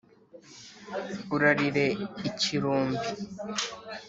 urarire 1.35 1.85
ikirumbi, 2.29 3.07